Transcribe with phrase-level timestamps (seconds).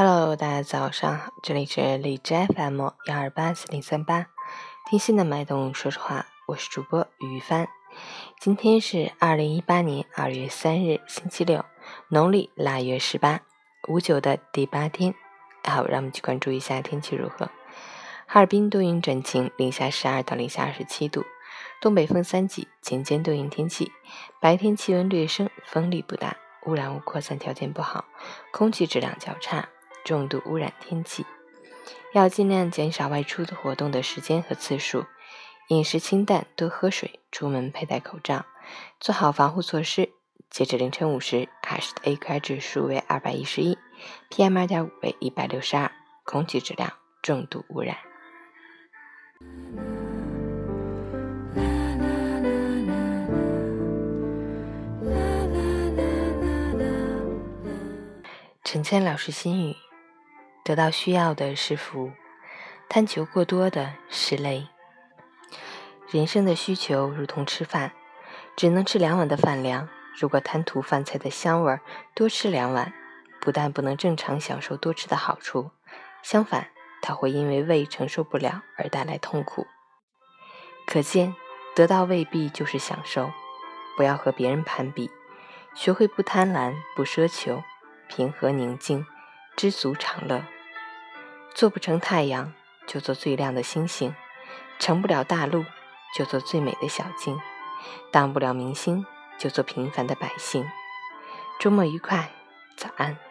[0.00, 4.26] Hello，大家早上好，这里是荔枝 FM 幺二八四零三八，
[4.88, 7.66] 听心的脉动，说实话，我是主播于帆。
[8.38, 11.64] 今天是二零一八年二月三日，星期六，
[12.06, 13.40] 农历腊月十八，
[13.88, 15.16] 五九的第八天。
[15.64, 17.50] 好，让我们去关注一下天气如何。
[18.28, 21.24] 哈尔滨多云转晴，零下十二到零下二十七度，
[21.80, 23.90] 东北风三级，晴间多云天气，
[24.40, 26.36] 白天气温略升，风力不大，
[26.66, 28.04] 污染物扩散条件不好，
[28.52, 29.68] 空气质量较差。
[30.04, 31.26] 重度污染天气，
[32.14, 35.04] 要尽量减少外出的活动的时间和次数，
[35.68, 38.46] 饮食清淡，多喝水，出门佩戴口罩，
[38.98, 40.10] 做好防护措施。
[40.50, 43.76] 截至凌晨五时，海市的 AQI 指数为二百一十一
[44.30, 45.92] ，PM 二点五为一百六十二，
[46.24, 47.96] 空气质量重度污染。
[58.64, 59.87] 陈谦老师心语。
[60.68, 62.12] 得到需要的是福，
[62.90, 64.68] 贪求过多的是累。
[66.10, 67.92] 人生的需求如同吃饭，
[68.54, 69.88] 只能吃两碗的饭量。
[70.20, 71.80] 如果贪图饭菜的香味儿，
[72.14, 72.92] 多吃两碗，
[73.40, 75.70] 不但不能正常享受多吃的好处，
[76.22, 76.68] 相反，
[77.00, 79.66] 它会因为胃承受不了而带来痛苦。
[80.86, 81.34] 可见，
[81.74, 83.30] 得到未必就是享受。
[83.96, 85.10] 不要和别人攀比，
[85.74, 87.62] 学会不贪婪、不奢求，
[88.06, 89.06] 平和宁静，
[89.56, 90.44] 知足常乐。
[91.58, 92.52] 做不成太阳，
[92.86, 94.12] 就做最亮的星星；
[94.78, 95.64] 成不了大陆，
[96.16, 97.36] 就做最美的小径；
[98.12, 99.04] 当不了明星，
[99.40, 100.64] 就做平凡的百姓。
[101.58, 102.30] 周末愉快，
[102.76, 103.27] 早安。